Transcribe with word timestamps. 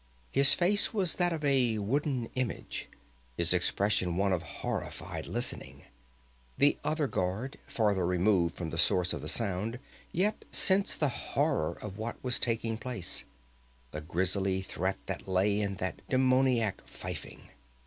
His 0.31 0.55
face 0.55 0.95
was 0.95 1.13
that 1.17 1.31
of 1.31 1.45
a 1.45 1.77
wooden 1.77 2.25
image, 2.33 2.89
his 3.37 3.53
expression 3.53 4.17
one 4.17 4.33
of 4.33 4.41
horrified 4.41 5.27
listening. 5.27 5.83
The 6.57 6.79
other 6.83 7.05
guard, 7.05 7.59
farther 7.67 8.03
removed 8.03 8.55
from 8.55 8.71
the 8.71 8.79
source 8.79 9.13
of 9.13 9.21
the 9.21 9.29
sound, 9.29 9.77
yet 10.11 10.43
sensed 10.49 11.01
the 11.01 11.09
horror 11.09 11.73
of 11.83 11.99
what 11.99 12.15
was 12.23 12.39
taking 12.39 12.79
place, 12.79 13.25
the 13.91 14.01
grisly 14.01 14.63
threat 14.63 14.97
that 15.05 15.27
lay 15.27 15.61
in 15.61 15.75
that 15.75 15.99
demoniac 16.09 16.81
fifing. 16.87 17.49